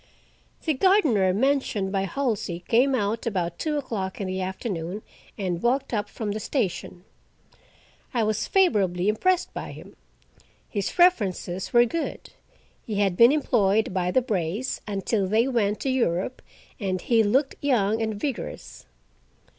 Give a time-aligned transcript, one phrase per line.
[0.65, 5.03] The gardener mentioned by Halsey came out about two o'clock in the afternoon,
[5.37, 7.03] and walked up from the station.
[8.11, 9.95] I was favorably impressed by him.
[10.67, 16.41] His references were good—he had been employed by the Brays' until they went to Europe,
[16.79, 18.87] and he looked young and vigorous.